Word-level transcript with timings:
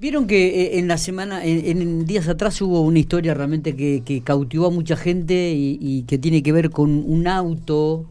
Vieron 0.00 0.28
que 0.28 0.62
eh, 0.62 0.78
en 0.78 0.86
la 0.86 0.96
semana, 0.96 1.44
en, 1.44 2.06
días 2.06 2.28
atrás 2.28 2.62
hubo 2.62 2.82
una 2.82 3.00
historia 3.00 3.34
realmente 3.34 3.74
que, 3.74 4.22
cautivó 4.24 4.66
a 4.66 4.70
mucha 4.70 4.96
gente 4.96 5.52
y, 5.52 6.04
que 6.06 6.18
tiene 6.18 6.44
que 6.44 6.52
ver 6.52 6.70
con 6.70 6.90
un 7.04 7.26
auto 7.26 8.06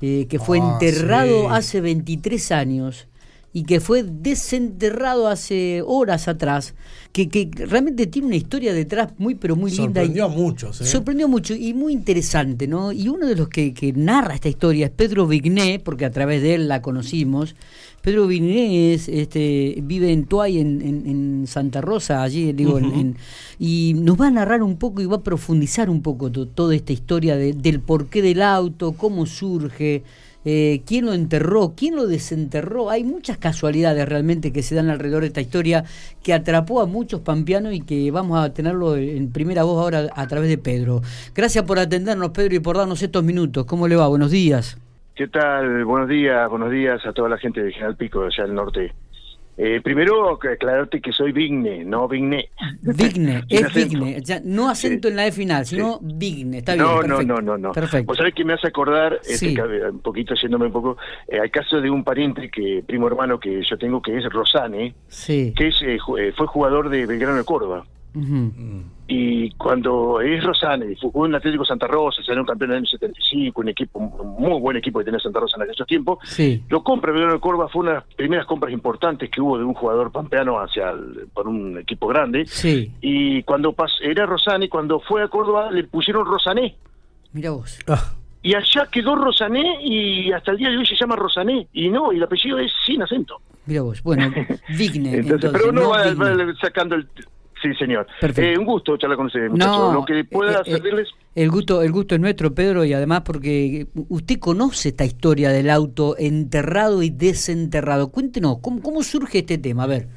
eh, 0.00 0.26
que 0.28 0.38
fue 0.38 0.60
ah, 0.60 0.72
enterrado 0.72 1.50
hace 1.50 1.80
23 1.80 2.52
años 2.52 3.08
y 3.56 3.62
que 3.62 3.78
fue 3.78 4.02
desenterrado 4.02 5.28
hace 5.28 5.80
horas 5.86 6.26
atrás, 6.26 6.74
que, 7.12 7.28
que, 7.28 7.48
realmente 7.54 8.08
tiene 8.08 8.26
una 8.26 8.36
historia 8.36 8.74
detrás 8.74 9.12
muy 9.16 9.36
pero 9.36 9.54
muy 9.54 9.70
linda. 9.70 10.00
Sorprendió 10.00 10.24
a 10.24 10.28
muchos. 10.28 10.80
¿eh? 10.80 10.84
Sorprendió 10.84 11.28
mucho 11.28 11.54
y 11.54 11.72
muy 11.72 11.92
interesante, 11.92 12.66
¿no? 12.66 12.90
Y 12.90 13.08
uno 13.08 13.28
de 13.28 13.36
los 13.36 13.48
que, 13.48 13.72
que 13.72 13.92
narra 13.92 14.34
esta 14.34 14.48
historia 14.48 14.86
es 14.86 14.92
Pedro 14.92 15.28
Vigné, 15.28 15.78
porque 15.78 16.04
a 16.04 16.10
través 16.10 16.42
de 16.42 16.56
él 16.56 16.66
la 16.66 16.82
conocimos, 16.82 17.54
Pedro 18.04 18.26
Vinés 18.26 19.08
este, 19.08 19.78
vive 19.82 20.12
en 20.12 20.26
Tuay, 20.26 20.58
en, 20.58 20.82
en, 20.82 21.46
Santa 21.46 21.80
Rosa, 21.80 22.22
allí, 22.22 22.52
digo, 22.52 22.78
y 23.58 23.94
nos 23.96 24.20
va 24.20 24.26
a 24.26 24.30
narrar 24.30 24.62
un 24.62 24.76
poco 24.76 25.00
y 25.00 25.06
va 25.06 25.16
a 25.16 25.22
profundizar 25.22 25.88
un 25.88 26.02
poco 26.02 26.30
toda 26.30 26.74
esta 26.74 26.92
historia 26.92 27.36
del 27.36 27.80
porqué 27.80 28.20
del 28.20 28.42
auto, 28.42 28.92
cómo 28.92 29.24
surge, 29.24 30.02
eh, 30.44 30.82
quién 30.86 31.06
lo 31.06 31.12
enterró, 31.12 31.74
quién 31.76 31.96
lo 31.96 32.06
desenterró. 32.06 32.90
Hay 32.90 33.04
muchas 33.04 33.38
casualidades 33.38 34.08
realmente 34.08 34.52
que 34.52 34.62
se 34.62 34.74
dan 34.74 34.90
alrededor 34.90 35.22
de 35.22 35.28
esta 35.28 35.40
historia 35.40 35.84
que 36.22 36.34
atrapó 36.34 36.80
a 36.80 36.86
muchos 36.86 37.20
pampeanos 37.20 37.72
y 37.72 37.80
que 37.80 38.10
vamos 38.10 38.42
a 38.42 38.52
tenerlo 38.52 38.96
en 38.96 39.32
primera 39.32 39.64
voz 39.64 39.82
ahora 39.82 40.08
a 40.14 40.26
través 40.26 40.48
de 40.48 40.58
Pedro. 40.58 41.00
Gracias 41.34 41.64
por 41.64 41.78
atendernos, 41.78 42.30
Pedro, 42.30 42.56
y 42.56 42.60
por 42.60 42.76
darnos 42.76 43.02
estos 43.02 43.24
minutos. 43.24 43.64
¿Cómo 43.64 43.88
le 43.88 43.96
va? 43.96 44.08
Buenos 44.08 44.30
días. 44.30 44.78
¿Qué 45.14 45.28
tal? 45.28 45.84
Buenos 45.84 46.08
días, 46.08 46.50
buenos 46.50 46.72
días 46.72 47.04
a 47.06 47.12
toda 47.12 47.28
la 47.28 47.38
gente 47.38 47.62
de 47.62 47.70
General 47.72 47.96
Pico, 47.96 48.24
allá 48.24 48.44
del 48.44 48.54
norte. 48.54 48.92
Eh, 49.56 49.80
primero, 49.82 50.30
aclararte 50.32 51.00
que 51.00 51.12
soy 51.12 51.32
Vigne, 51.32 51.84
no 51.84 52.08
Vigne. 52.08 52.50
Vigne, 52.82 53.42
es 53.48 53.72
Vigne, 53.72 54.20
no 54.44 54.68
acento 54.68 55.08
en 55.08 55.16
la 55.16 55.26
E 55.26 55.32
final, 55.32 55.64
sino 55.64 55.98
Vigne, 56.02 56.58
está 56.58 56.74
bien. 56.74 56.84
No, 56.84 57.02
no, 57.02 57.22
no, 57.22 57.40
no, 57.40 57.56
no. 57.56 57.72
Perfecto. 57.72 58.06
Vos 58.06 58.16
sabés 58.16 58.34
que 58.34 58.44
me 58.44 58.54
hace 58.54 58.66
acordar, 58.66 59.20
este, 59.24 59.54
un 59.88 60.00
poquito 60.00 60.34
haciéndome 60.34 60.66
un 60.66 60.72
poco, 60.72 60.96
eh, 61.28 61.38
al 61.38 61.50
caso 61.50 61.80
de 61.80 61.88
un 61.88 62.02
pariente, 62.02 62.50
que 62.50 62.82
primo 62.86 63.06
hermano 63.06 63.38
que 63.38 63.62
yo 63.62 63.78
tengo, 63.78 64.02
que 64.02 64.18
es 64.18 64.24
Rosane, 64.24 64.94
que 65.26 65.52
es, 65.56 65.80
eh, 65.82 65.98
fue 66.36 66.46
jugador 66.46 66.88
de 66.88 67.06
Belgrano 67.06 67.36
de 67.36 67.44
Córdoba. 67.44 67.84
Y 69.06 69.50
cuando 69.52 70.20
es 70.20 70.42
Rosane, 70.42 70.94
jugó 71.00 71.26
en 71.26 71.34
Atlético 71.34 71.64
Santa 71.64 71.86
Rosa, 71.86 72.22
salió 72.22 72.44
campeón 72.44 72.70
en 72.70 72.76
el 72.76 72.78
año 72.82 72.86
75, 72.86 73.60
un 73.60 73.68
equipo, 73.68 73.98
un 73.98 74.36
muy 74.38 74.60
buen 74.60 74.76
equipo 74.76 75.00
que 75.00 75.06
tenía 75.06 75.20
Santa 75.20 75.40
Rosa 75.40 75.56
en 75.56 75.62
aquellos 75.62 75.86
tiempos, 75.86 76.18
lo 76.68 76.82
compra 76.82 77.12
Belgrano 77.12 77.34
de 77.34 77.40
Córdoba, 77.40 77.68
fue 77.68 77.82
una 77.82 77.90
de 77.90 77.96
las 77.96 78.14
primeras 78.14 78.46
compras 78.46 78.72
importantes 78.72 79.30
que 79.30 79.40
hubo 79.40 79.58
de 79.58 79.64
un 79.64 79.74
jugador 79.74 80.12
pampeano 80.12 80.60
hacia 80.60 80.94
por 81.32 81.48
un 81.48 81.78
equipo 81.78 82.06
grande. 82.06 82.46
Y 83.00 83.42
cuando 83.42 83.74
era 84.00 84.26
Rosane, 84.26 84.68
cuando 84.68 85.00
fue 85.00 85.22
a 85.22 85.28
Córdoba 85.28 85.70
le 85.70 85.84
pusieron 85.84 86.24
Rosané. 86.24 86.76
Mira 87.32 87.50
vos. 87.50 87.78
Ah. 87.88 88.14
Y 88.42 88.54
allá 88.54 88.86
quedó 88.92 89.16
Rosané 89.16 89.78
y 89.82 90.30
hasta 90.30 90.52
el 90.52 90.58
día 90.58 90.70
de 90.70 90.76
hoy 90.76 90.86
se 90.86 90.94
llama 90.94 91.16
Rosané. 91.16 91.66
Y 91.72 91.88
no, 91.88 92.12
y 92.12 92.16
el 92.16 92.22
apellido 92.22 92.58
es 92.58 92.70
sin 92.86 93.02
acento. 93.02 93.40
Mira 93.66 93.80
vos, 93.80 94.02
bueno, 94.02 94.24
entonces, 94.68 95.50
pero 95.50 95.72
no, 95.72 95.88
va, 95.88 96.04
sacando 96.60 96.96
el, 96.96 97.08
Sí, 97.64 97.72
señor. 97.76 98.06
Eh, 98.20 98.58
un 98.58 98.66
gusto 98.66 98.94
charlar 98.98 99.16
con 99.16 99.26
ustedes, 99.26 99.50
muchachos. 99.50 99.94
Lo 99.94 100.04
que 100.04 100.22
pueda 100.24 100.60
eh, 100.66 100.82
eh 100.84 101.04
El 101.34 101.50
gusto, 101.50 101.80
el 101.80 101.92
gusto 101.92 102.14
es 102.14 102.20
nuestro, 102.20 102.54
Pedro, 102.54 102.84
y 102.84 102.92
además 102.92 103.22
porque 103.22 103.86
usted 104.10 104.38
conoce 104.38 104.90
esta 104.90 105.06
historia 105.06 105.48
del 105.48 105.70
auto 105.70 106.14
enterrado 106.18 107.02
y 107.02 107.08
desenterrado. 107.08 108.12
Cuéntenos, 108.12 108.58
¿cómo, 108.58 108.82
cómo 108.82 109.02
surge 109.02 109.38
este 109.38 109.56
tema? 109.56 109.84
A 109.84 109.86
ver. 109.86 110.08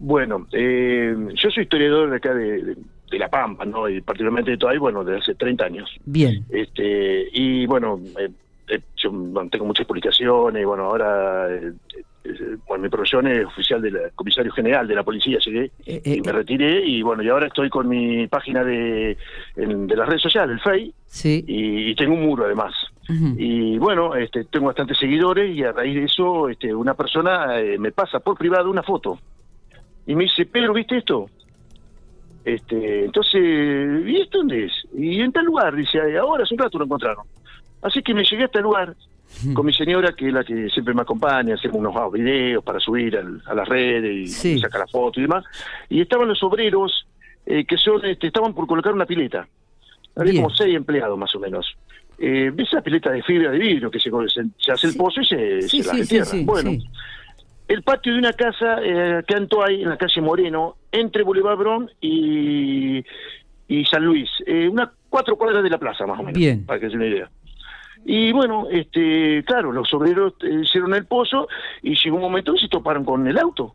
Bueno, 0.00 0.48
eh, 0.50 1.14
yo 1.34 1.50
soy 1.50 1.62
historiador 1.62 2.10
de 2.10 2.16
acá 2.16 2.34
de, 2.34 2.76
La 3.12 3.28
Pampa, 3.28 3.64
¿no? 3.64 3.88
Y 3.88 4.00
particularmente 4.00 4.50
de 4.50 4.56
Toay, 4.56 4.78
bueno, 4.78 5.04
de 5.04 5.18
hace 5.18 5.36
30 5.36 5.64
años. 5.66 5.88
Bien. 6.04 6.44
Este, 6.50 7.28
y 7.32 7.64
bueno, 7.66 8.00
yo 8.96 9.12
tengo 9.52 9.64
muchas 9.64 9.86
publicaciones, 9.86 10.66
bueno, 10.66 10.86
ahora 10.86 11.48
bueno, 12.66 12.82
mi 12.82 12.88
profesión 12.88 13.26
es 13.26 13.44
oficial 13.44 13.80
del 13.82 14.12
comisario 14.14 14.52
general 14.52 14.86
de 14.86 14.94
la 14.94 15.02
policía, 15.02 15.38
llegué 15.38 15.70
eh, 15.84 16.00
y 16.04 16.20
me 16.20 16.30
eh, 16.30 16.32
retiré 16.32 16.86
y 16.86 17.02
bueno, 17.02 17.22
y 17.22 17.28
ahora 17.28 17.46
estoy 17.46 17.68
con 17.68 17.88
mi 17.88 18.26
página 18.26 18.64
de, 18.64 19.16
de 19.54 19.96
las 19.96 20.08
redes 20.08 20.22
sociales, 20.22 20.54
el 20.56 20.60
FEI, 20.60 20.94
sí. 21.06 21.44
y, 21.46 21.94
tengo 21.94 22.14
un 22.14 22.22
muro 22.22 22.44
además. 22.44 22.74
Y 23.08 23.78
bueno, 23.78 24.16
este, 24.16 24.44
tengo 24.46 24.66
bastantes 24.66 24.98
seguidores 24.98 25.54
y 25.54 25.62
a 25.62 25.70
raíz 25.70 25.94
de 25.94 26.04
eso 26.04 26.48
este, 26.48 26.74
una 26.74 26.94
persona 26.94 27.60
eh, 27.60 27.78
me 27.78 27.92
pasa 27.92 28.18
por 28.18 28.36
privado 28.36 28.68
una 28.68 28.82
foto 28.82 29.20
y 30.06 30.16
me 30.16 30.24
dice, 30.24 30.44
Pedro, 30.46 30.72
¿viste 30.72 30.96
esto? 30.98 31.30
Este, 32.44 33.04
entonces, 33.04 34.06
¿y 34.06 34.20
esto 34.20 34.38
dónde 34.38 34.64
es? 34.64 34.72
Y 34.92 35.20
en 35.20 35.32
tal 35.32 35.44
lugar, 35.44 35.74
dice, 35.74 35.98
ahora 36.18 36.42
hace 36.42 36.54
un 36.54 36.58
rato 36.58 36.78
lo 36.78 36.84
encontraron. 36.84 37.24
Así 37.82 38.02
que 38.02 38.14
me 38.14 38.24
llegué 38.24 38.42
a 38.42 38.46
este 38.46 38.60
lugar 38.60 38.94
con 39.52 39.66
mi 39.66 39.72
señora, 39.72 40.12
que 40.12 40.28
es 40.28 40.32
la 40.32 40.44
que 40.44 40.68
siempre 40.70 40.94
me 40.94 41.02
acompaña, 41.02 41.54
hacemos 41.54 41.76
unos 41.76 42.12
videos 42.12 42.64
para 42.64 42.80
subir 42.80 43.16
a 43.16 43.54
las 43.54 43.68
redes 43.68 44.44
y, 44.44 44.58
sacar 44.58 44.80
la 44.80 44.86
foto 44.86 45.20
y 45.20 45.22
demás. 45.22 45.44
Y 45.88 46.00
estaban 46.00 46.28
los 46.28 46.42
obreros 46.42 47.06
eh, 47.44 47.64
que 47.64 47.76
son 47.76 48.04
este, 48.04 48.28
estaban 48.28 48.54
por 48.54 48.66
colocar 48.66 48.92
una 48.92 49.06
pileta. 49.06 49.46
Había 50.16 50.42
como 50.42 50.50
seis 50.50 50.74
empleados 50.74 51.18
más 51.18 51.34
o 51.34 51.40
menos. 51.40 51.76
Eh, 52.18 52.50
¿Ves 52.52 52.68
esa 52.68 52.80
pileta 52.80 53.10
de 53.10 53.22
fibra 53.22 53.50
de 53.50 53.58
vidrio 53.58 53.90
que 53.90 54.00
se, 54.00 54.10
se, 54.58 54.72
hace 54.72 54.86
el 54.86 54.96
pozo 54.96 55.20
y 55.20 55.26
se, 55.26 55.62
se 55.62 55.82
la 55.82 56.42
bueno, 56.44 56.70
el 57.68 57.82
patio 57.82 58.12
de 58.12 58.18
una 58.18 58.32
casa 58.32 58.78
eh, 58.82 59.22
que 59.26 59.34
anto 59.34 59.62
ahí 59.62 59.82
en 59.82 59.90
la 59.90 59.98
calle 59.98 60.20
Moreno, 60.20 60.76
entre 60.92 61.22
Boulevard 61.22 61.58
Bron 61.58 61.90
y, 62.00 63.04
y 63.68 63.84
San 63.84 64.04
Luis. 64.04 64.30
Eh, 64.46 64.68
unas 64.68 64.90
cuatro 65.08 65.36
cuadras 65.36 65.62
de 65.62 65.70
la 65.70 65.78
plaza, 65.78 66.06
más 66.06 66.18
o 66.18 66.22
menos. 66.22 66.38
Bien. 66.38 66.64
Para 66.64 66.80
que 66.80 66.88
se 66.88 66.96
una 66.96 67.06
idea. 67.06 67.30
Y 68.08 68.30
bueno, 68.30 68.68
este, 68.70 69.42
claro, 69.44 69.72
los 69.72 69.92
obreros 69.92 70.34
eh, 70.42 70.60
hicieron 70.62 70.94
el 70.94 71.06
pozo 71.06 71.48
y 71.82 71.96
llegó 71.96 72.16
un 72.16 72.22
momento 72.22 72.54
que 72.54 72.60
se 72.60 72.68
toparon 72.68 73.04
con 73.04 73.26
el 73.26 73.36
auto. 73.36 73.74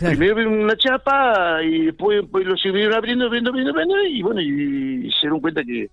Primero 0.00 0.34
vieron 0.34 0.54
una 0.54 0.76
chapa 0.76 1.62
y 1.62 1.86
después, 1.86 2.24
pues, 2.28 2.44
lo 2.44 2.56
siguieron 2.56 2.94
abriendo, 2.94 3.26
abriendo, 3.26 3.50
abriendo, 3.50 3.70
abriendo 3.70 4.02
y 4.06 4.22
bueno, 4.22 4.40
y, 4.40 5.08
se 5.12 5.20
dieron 5.22 5.38
cuenta 5.38 5.62
que 5.62 5.88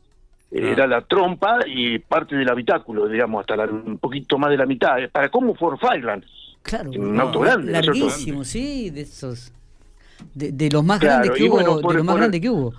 era 0.49 0.87
la 0.87 1.01
trompa 1.01 1.59
y 1.67 1.99
parte 1.99 2.35
del 2.35 2.49
habitáculo, 2.49 3.07
digamos, 3.07 3.41
hasta 3.41 3.63
un 3.65 3.99
poquito 3.99 4.39
más 4.39 4.49
de 4.49 4.57
la 4.57 4.65
mitad. 4.65 4.97
Para 5.11 5.29
cómo 5.29 5.53
Ford 5.53 5.77
Fireland. 5.79 6.23
Claro, 6.63 6.89
un 6.89 7.19
auto 7.19 7.41
grande. 7.41 7.71
Larguísimo, 7.71 8.43
sí, 8.43 8.89
de 8.89 9.01
esos. 9.01 9.53
De, 10.33 10.69
los 10.71 10.83
más 10.83 10.99
grandes 10.99 11.31
que 11.31 11.43
hubo, 11.43 11.59
de 11.59 11.93
los 11.93 12.03
más 12.03 12.15
grandes 12.15 12.41
que 12.41 12.49
hubo. 12.49 12.73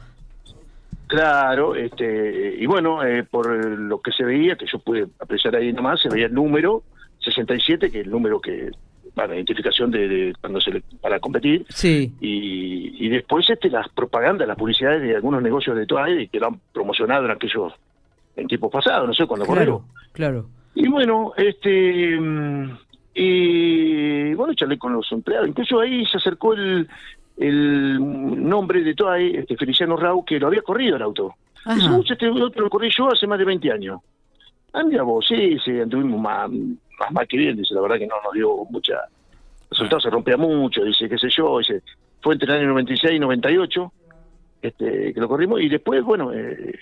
Claro, 1.11 1.75
este, 1.75 2.55
y 2.57 2.67
bueno, 2.67 3.05
eh, 3.05 3.25
por 3.25 3.53
lo 3.53 4.01
que 4.01 4.13
se 4.13 4.23
veía, 4.23 4.55
que 4.55 4.65
yo 4.71 4.79
pude 4.79 5.09
apreciar 5.19 5.57
ahí 5.57 5.73
nomás, 5.73 6.01
se 6.01 6.09
veía 6.09 6.27
el 6.27 6.35
número 6.35 6.85
67, 7.19 7.91
que 7.91 7.99
es 7.99 8.05
el 8.07 8.13
número 8.13 8.41
que 8.41 8.71
para 9.13 9.35
identificación 9.35 9.91
de, 9.91 10.33
cuando 10.41 10.61
se 10.61 10.81
para 11.01 11.19
competir. 11.19 11.67
Sí. 11.69 12.15
Y, 12.21 13.05
y 13.05 13.09
después 13.09 13.51
este 13.51 13.71
las 13.71 13.89
propagandas, 13.89 14.47
las 14.47 14.57
publicidades 14.57 15.03
de 15.03 15.17
algunos 15.17 15.43
negocios 15.43 15.77
de 15.77 15.85
toda 15.85 16.07
que 16.07 16.39
lo 16.39 16.47
han 16.47 16.61
promocionado 16.73 17.25
en 17.25 17.33
aquellos 17.33 17.73
en 18.37 18.47
tiempos 18.47 18.71
pasados, 18.71 19.09
no 19.09 19.13
sé 19.13 19.27
cuándo 19.27 19.47
claro, 19.47 19.83
Claro. 20.13 20.47
Y 20.77 20.87
bueno, 20.89 21.33
este 21.37 22.21
y 23.15 24.35
bueno, 24.35 24.55
charlé 24.55 24.79
con 24.79 24.93
los 24.93 25.11
empleados, 25.11 25.49
incluso 25.49 25.81
ahí 25.81 26.07
se 26.07 26.19
acercó 26.19 26.55
el, 26.55 26.89
el 27.41 28.49
nombre 28.49 28.83
de 28.83 28.95
todo 28.95 29.15
este 29.15 29.57
Feliciano 29.57 29.97
Rau, 29.97 30.25
que 30.25 30.39
lo 30.39 30.49
había 30.49 30.61
corrido 30.61 30.97
el 30.97 31.03
auto. 31.03 31.35
Dice, 31.75 31.89
este 32.13 32.27
auto 32.27 32.61
lo 32.61 32.71
corrí 32.71 32.91
yo 32.97 33.11
hace 33.11 33.27
más 33.27 33.39
de 33.39 33.47
20 33.47 33.73
años. 33.73 34.01
Ah, 34.73 34.83
mira 34.83 35.03
vos, 35.03 35.27
sí, 35.27 35.59
sí, 35.65 35.81
anduvimos 35.81 36.21
más, 36.21 36.51
más 36.51 37.11
mal 37.11 37.27
que 37.27 37.39
bien, 37.39 37.57
dice, 37.57 37.75
la 37.75 37.81
verdad 37.81 37.99
que 37.99 38.07
no 38.07 38.17
nos 38.23 38.33
dio 38.33 38.65
mucha... 38.71 38.95
Resultado 39.71 40.01
se 40.01 40.11
rompía 40.11 40.37
mucho, 40.37 40.85
dice, 40.85 41.09
qué 41.09 41.17
sé 41.17 41.29
yo, 41.31 41.59
dice, 41.59 41.83
fue 42.21 42.35
entre 42.35 42.53
el 42.53 42.61
año 42.61 42.69
96 42.71 43.15
y 43.15 43.19
98 43.19 43.93
este, 44.63 45.15
que 45.15 45.21
lo 45.21 45.29
corrimos, 45.29 45.61
y 45.61 45.69
después, 45.69 46.03
bueno, 46.03 46.33
eh, 46.33 46.79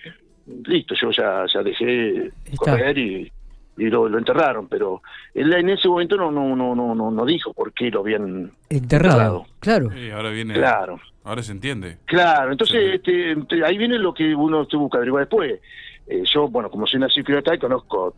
listo, 0.64 0.94
yo 0.94 1.10
ya, 1.10 1.44
ya 1.52 1.62
dejé 1.62 2.32
correr 2.56 2.98
y 2.98 3.32
y 3.78 3.90
lo, 3.90 4.18
enterraron, 4.18 4.68
pero 4.68 5.02
él 5.34 5.52
en 5.52 5.70
ese 5.70 5.88
momento 5.88 6.16
no 6.16 6.30
no 6.30 6.56
no 6.56 6.74
no 6.74 6.94
no, 6.94 7.10
no 7.10 7.24
dijo 7.24 7.52
por 7.52 7.72
qué 7.72 7.90
lo 7.90 8.00
habían 8.00 8.52
enterrado. 8.68 9.46
Claro. 9.60 9.90
ahora 10.14 10.30
viene. 10.30 10.54
Claro. 10.54 11.00
Ahora 11.24 11.42
se 11.42 11.52
entiende. 11.52 11.98
Claro, 12.06 12.52
entonces 12.52 12.94
este, 12.94 13.36
ahí 13.62 13.76
viene 13.76 13.98
lo 13.98 14.14
que 14.14 14.34
uno 14.34 14.66
tuvo 14.66 14.88
que 14.88 14.96
averiguar 14.96 15.24
después. 15.24 15.60
Eh, 16.06 16.22
yo, 16.24 16.48
bueno, 16.48 16.70
como 16.70 16.86
soy 16.86 17.00
nacido 17.00 17.38
y 17.38 17.58
conozco 17.58 18.14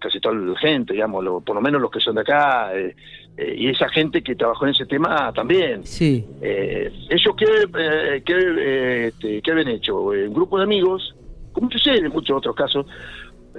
casi 0.00 0.20
toda 0.20 0.36
la 0.36 0.56
gente, 0.56 0.92
digamos, 0.92 1.42
por 1.42 1.56
lo 1.56 1.60
menos 1.60 1.82
los 1.82 1.90
que 1.90 1.98
son 1.98 2.14
de 2.14 2.20
acá, 2.20 2.70
eh, 2.76 2.94
eh, 3.36 3.54
y 3.58 3.68
esa 3.68 3.88
gente 3.88 4.22
que 4.22 4.36
trabajó 4.36 4.66
en 4.66 4.70
ese 4.70 4.86
tema 4.86 5.32
también. 5.32 5.84
Sí. 5.84 6.24
ellos, 6.40 7.34
¿qué, 7.36 8.22
qué, 8.24 9.08
este, 9.08 9.42
¿qué 9.42 9.50
habían 9.50 9.68
hecho? 9.68 10.00
Un 10.00 10.32
grupo 10.32 10.58
de 10.58 10.64
amigos, 10.64 11.16
como 11.52 11.68
sucede 11.72 11.98
en 11.98 12.12
muchos 12.12 12.36
otros 12.36 12.54
casos, 12.54 12.86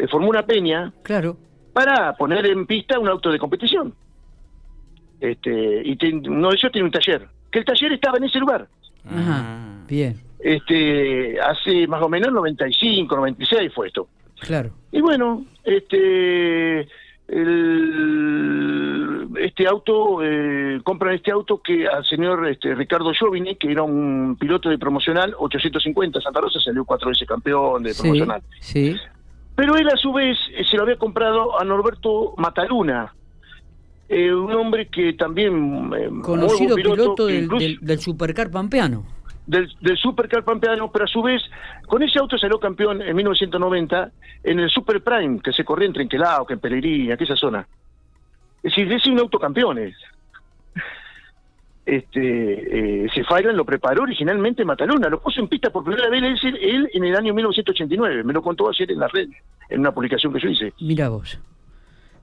formó 0.09 0.29
una 0.29 0.45
peña 0.45 0.93
claro. 1.03 1.37
para 1.73 2.13
poner 2.13 2.45
en 2.45 2.65
pista 2.65 2.97
un 2.99 3.07
auto 3.07 3.31
de 3.31 3.39
competición. 3.39 3.93
Este, 5.19 5.81
y 5.85 5.97
uno 6.27 6.49
de 6.49 6.55
ellos 6.55 6.71
tiene 6.71 6.85
un 6.85 6.91
taller. 6.91 7.27
que 7.51 7.59
el 7.59 7.65
taller 7.65 7.91
estaba 7.93 8.17
en 8.19 8.23
ese 8.25 8.37
lugar. 8.39 8.67
Ajá, 9.05 9.43
Ah. 9.43 9.83
bien, 9.87 10.21
Este, 10.39 11.39
hace 11.41 11.87
más 11.87 12.01
o 12.03 12.07
menos 12.09 12.31
95, 12.31 13.15
96 13.15 13.73
fue 13.73 13.87
esto. 13.87 14.07
claro. 14.39 14.71
Y 14.91 15.01
bueno, 15.01 15.45
este 15.63 16.87
el- 17.99 19.27
este 19.39 19.67
auto, 19.67 20.23
eh, 20.23 20.79
compran 20.83 21.15
este 21.15 21.31
auto 21.31 21.61
que 21.61 21.87
al 21.87 22.03
señor 22.05 22.47
este, 22.47 22.73
Ricardo 22.75 23.11
Giovini, 23.13 23.55
que 23.55 23.71
era 23.71 23.83
un 23.83 24.35
piloto 24.39 24.69
de 24.69 24.77
promocional 24.77 25.33
850, 25.37 26.21
Santa 26.21 26.41
Rosa 26.41 26.59
salió 26.59 26.85
cuatro 26.85 27.09
veces 27.09 27.27
campeón 27.27 27.83
de 27.83 27.93
Sí, 27.93 28.01
promocional. 28.01 28.41
sí. 28.59 28.95
Pero 29.59 29.75
él 29.75 29.89
a 29.89 29.97
su 29.97 30.13
vez 30.13 30.37
eh, 30.55 30.63
se 30.63 30.77
lo 30.77 30.83
había 30.83 30.95
comprado 30.97 31.59
a 31.59 31.65
Norberto 31.65 32.33
Mataluna, 32.37 33.13
eh, 34.07 34.33
un 34.33 34.53
hombre 34.53 34.87
que 34.87 35.11
también... 35.13 35.91
eh, 35.97 36.09
Conocido 36.23 36.75
piloto, 36.77 37.27
que 37.27 37.33
del, 37.33 37.43
incluso- 37.43 37.65
del, 37.65 37.79
del 37.81 37.99
Supercar 37.99 38.49
Pampeano. 38.49 39.05
del, 39.45 39.69
del 39.81 39.97
Supercar 39.97 40.45
Pampeano, 40.45 40.89
pero 40.89 41.03
a 41.03 41.07
su 41.09 41.21
vez, 41.21 41.41
con 41.87 42.01
ese 42.03 42.19
auto 42.19 42.37
salió 42.37 42.57
campeón 42.57 43.01
en 43.01 43.13
1990 43.13 44.11
en 44.45 44.59
el 44.61 44.69
Super 44.69 45.03
Prime, 45.03 45.41
que 45.41 45.51
se 45.51 45.65
corría 45.65 45.87
en 45.87 45.93
Trenquelao, 45.93 46.45
que 46.45 46.53
en 46.53 46.59
Pellegrini, 46.61 47.11
aquella 47.11 47.35
zona. 47.35 47.67
Es 48.63 48.71
decir, 48.75 48.89
es 48.93 49.05
un 49.07 49.19
auto 49.19 49.37
campeones. 49.39 49.93
Este, 51.89 53.05
eh, 53.05 53.07
lo 53.53 53.65
preparó 53.65 54.03
originalmente 54.03 54.63
Mataluna, 54.63 55.09
lo 55.09 55.19
puso 55.19 55.39
en 55.41 55.47
pista 55.47 55.69
por 55.71 55.83
primera 55.83 56.07
vez 56.09 56.21
él, 56.43 56.57
él 56.61 56.89
en 56.93 57.03
el 57.03 57.15
año 57.15 57.33
1989, 57.33 58.23
me 58.23 58.33
lo 58.33 58.41
contó 58.41 58.69
ayer 58.69 58.91
en 58.91 58.99
la 58.99 59.07
red, 59.07 59.27
en 59.69 59.79
una 59.79 59.91
publicación 59.91 60.31
que 60.33 60.39
yo 60.39 60.49
hice. 60.49 60.73
Mira 60.79 61.09
vos. 61.09 61.39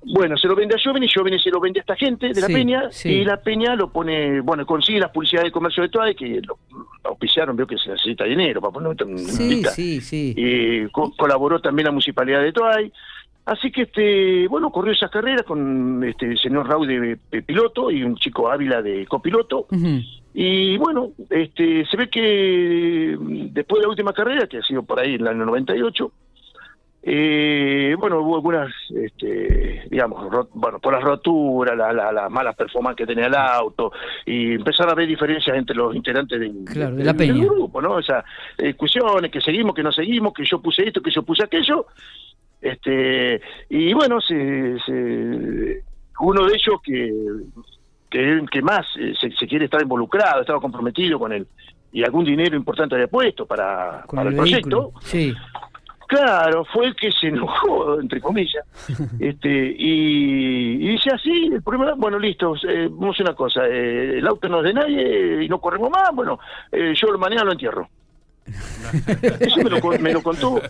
Bueno, 0.09 0.37
se 0.37 0.47
lo 0.47 0.55
vende 0.55 0.77
a 0.77 0.79
Gioveni, 0.79 1.09
Gioveni 1.09 1.41
se 1.41 1.51
lo 1.51 1.59
vende 1.59 1.81
a 1.81 1.83
esta 1.83 1.97
gente 1.97 2.29
de 2.33 2.41
la 2.41 2.47
Peña, 2.47 2.91
sí. 2.93 3.09
y 3.09 3.25
la 3.25 3.39
Peña 3.43 3.75
lo 3.75 3.91
pone, 3.91 4.41
bueno, 4.41 4.65
consigue 4.65 5.01
las 5.01 5.11
publicidades 5.11 5.49
de 5.49 5.53
comercio 5.53 5.83
de 5.83 5.89
Tuade, 5.89 6.15
que 6.15 6.41
lo, 6.43 6.59
auspiciaron, 7.03 7.57
veo 7.57 7.67
que 7.67 7.77
se 7.77 7.91
necesita 7.91 8.23
dinero 8.25 8.61
para 8.61 8.73
ponerlo 8.73 8.95
en 9.05 9.19
Sí, 9.19 9.49
pista. 9.49 9.71
sí, 9.71 10.01
sí. 10.01 10.33
Y 10.37 10.89
co- 10.91 11.13
colaboró 11.17 11.61
también 11.61 11.87
la 11.87 11.91
municipalidad 11.91 12.41
de 12.43 12.53
Toay. 12.53 12.93
Así 13.47 13.71
que, 13.71 13.83
este 13.83 14.49
bueno, 14.49 14.71
corrió 14.71 14.93
esas 14.93 15.11
carreras 15.11 15.45
con 15.45 16.03
este 16.05 16.27
el 16.27 16.39
señor 16.39 16.69
Raúl 16.69 16.89
de, 16.89 17.19
de 17.31 17.43
piloto 17.43 17.91
y 17.93 18.03
un 18.03 18.17
chico 18.17 18.51
Ávila 18.51 18.83
de 18.83 19.07
copiloto. 19.07 19.67
Y 20.35 20.77
bueno, 20.77 21.13
este 21.31 21.87
se 21.87 21.97
ve 21.97 22.11
que 22.11 23.17
después 23.53 23.79
de 23.81 23.85
la 23.85 23.89
última 23.89 24.13
carrera, 24.13 24.47
que 24.49 24.59
ha 24.59 24.63
sido 24.63 24.83
por 24.83 24.99
ahí 25.01 25.15
en 25.15 25.21
el 25.23 25.29
año 25.29 25.47
98, 25.47 26.13
eh, 27.09 27.95
bueno, 28.01 28.19
hubo 28.21 28.35
algunas, 28.35 28.73
este, 28.91 29.85
digamos, 29.89 30.29
ro- 30.29 30.49
bueno, 30.55 30.81
por 30.81 30.93
las 30.93 31.05
roturas, 31.05 31.77
las 31.77 31.95
la, 31.95 32.11
las 32.11 32.31
malas 32.33 32.57
performances 32.57 33.07
que 33.07 33.15
tenía 33.15 33.29
el 33.29 33.35
auto, 33.37 33.93
y 34.25 34.55
empezaron 34.55 34.91
a 34.91 34.93
haber 34.95 35.07
diferencias 35.07 35.57
entre 35.57 35.77
los 35.77 35.95
integrantes 35.95 36.41
del, 36.41 36.65
Claro, 36.65 36.91
de 36.91 36.97
del- 36.97 37.07
la 37.07 37.13
del 37.13 37.29
peña. 37.33 37.45
grupo, 37.45 37.81
¿no? 37.81 37.93
O 37.93 38.03
sea, 38.03 38.25
discusiones, 38.59 39.31
que 39.31 39.41
seguimos, 39.41 39.73
que 39.77 39.85
no 39.85 39.93
seguimos, 39.93 40.33
que 40.35 40.45
yo 40.45 40.61
puse 40.61 40.89
esto, 40.89 41.01
que 41.01 41.13
yo 41.13 41.23
puse 41.23 41.45
aquello, 41.45 41.87
este, 42.61 43.41
y 43.69 43.93
bueno, 43.95 44.21
se, 44.21 44.79
se- 44.85 45.83
uno 46.21 46.47
de 46.47 46.55
ellos 46.55 46.81
que 46.83 47.13
que 48.11 48.63
más 48.63 48.87
eh, 48.99 49.13
se, 49.21 49.31
se 49.33 49.47
quiere 49.47 49.67
estar 49.67 49.83
involucrado, 49.83 50.41
estaba 50.41 50.61
comprometido 50.61 51.19
con 51.19 51.33
él, 51.33 51.47
y 51.93 52.03
algún 52.05 52.25
dinero 52.25 52.57
importante 52.57 52.95
había 52.95 53.09
puesto 53.09 53.47
para, 53.47 54.05
para 54.11 54.23
el, 54.23 54.29
el, 54.29 54.37
proyecto. 54.37 54.93
Sí. 55.01 55.35
claro, 56.07 56.65
fue 56.73 56.87
el 56.87 56.97
que 56.97 57.11
se 57.13 57.29
enojó, 57.29 58.01
entre 58.01 58.21
comillas, 58.21 58.65
este 59.21 59.75
y, 59.79 60.75
y 60.75 60.89
dice 60.89 61.11
así, 61.13 61.51
el 61.53 61.63
problema, 61.63 61.95
bueno, 61.97 62.19
listo, 62.19 62.55
eh, 62.69 62.89
vamos 62.91 63.19
a 63.21 63.23
una 63.25 63.35
cosa, 63.35 63.67
eh, 63.67 64.19
el 64.19 64.27
auto 64.27 64.49
no 64.49 64.59
es 64.59 64.65
de 64.65 64.75
nadie 64.75 65.45
y 65.45 65.49
no 65.49 65.61
corremos 65.61 65.91
más, 65.91 66.11
bueno, 66.15 66.39
eh, 66.73 66.95
yo 66.95 67.19
mañana 67.19 67.45
lo 67.45 67.53
entierro. 67.53 67.89
Eso 69.41 69.57
me 69.63 69.71
lo, 69.71 69.81
con- 69.81 70.01
me 70.03 70.13
lo 70.13 70.23
contó, 70.23 70.61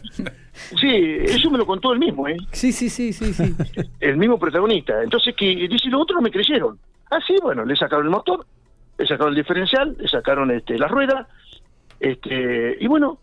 sí, 0.80 1.16
eso 1.20 1.50
me 1.50 1.58
lo 1.58 1.66
contó 1.66 1.92
él 1.92 1.98
mismo, 1.98 2.26
¿eh? 2.28 2.36
Sí, 2.52 2.72
sí, 2.72 2.88
sí, 2.88 3.12
sí, 3.12 3.32
sí. 3.34 3.54
el 4.00 4.16
mismo 4.16 4.38
protagonista. 4.38 5.02
Entonces, 5.02 5.34
que 5.36 5.46
dice, 5.68 5.88
los 5.88 6.02
otros 6.02 6.16
no 6.16 6.22
me 6.22 6.30
creyeron. 6.30 6.78
Ah, 7.10 7.18
sí, 7.26 7.36
bueno, 7.42 7.64
le 7.64 7.76
sacaron 7.76 8.06
el 8.06 8.10
motor, 8.10 8.46
le 8.98 9.06
sacaron 9.06 9.30
el 9.34 9.36
diferencial, 9.42 9.96
le 9.98 10.08
sacaron 10.08 10.50
este, 10.50 10.78
la 10.78 10.88
rueda, 10.88 11.28
este, 12.00 12.76
y 12.80 12.86
bueno, 12.86 13.18